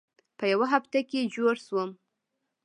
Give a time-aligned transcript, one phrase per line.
[0.37, 1.89] په یوه هفته کې جوړ شوم.